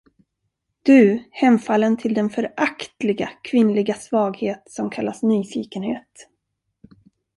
[0.83, 6.29] Du hemfallen till den föraktliga kvinnliga svaghet, som kallas nyfikenhet!